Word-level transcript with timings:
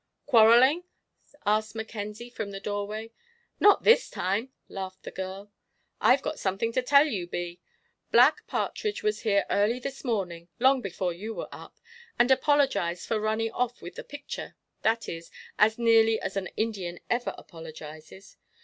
"Quarrelling?" 0.25 0.85
asked 1.45 1.75
Mackenzie, 1.75 2.31
from 2.31 2.49
the 2.49 2.59
doorway. 2.59 3.11
"Not 3.59 3.83
this 3.83 4.09
time," 4.09 4.51
laughed 4.67 5.03
the 5.03 5.11
girl. 5.11 5.51
"I've 6.01 6.23
got 6.23 6.39
something 6.39 6.71
to 6.71 6.81
tell 6.81 7.05
you, 7.05 7.27
Bee. 7.27 7.61
Black 8.11 8.47
Partridge 8.47 9.03
was 9.03 9.19
here 9.19 9.45
early 9.51 9.77
this 9.77 10.03
morning, 10.03 10.47
long 10.57 10.81
before 10.81 11.13
you 11.13 11.35
were 11.35 11.49
up, 11.51 11.79
and 12.17 12.31
apologised 12.31 13.05
for 13.07 13.19
running 13.19 13.51
off 13.51 13.79
with 13.83 13.93
the 13.93 14.03
picture 14.03 14.55
that 14.81 15.07
is, 15.07 15.29
as 15.59 15.77
nearly 15.77 16.19
as 16.19 16.35
an 16.35 16.47
Indian 16.57 16.99
ever 17.11 17.35
apologises. 17.37 18.37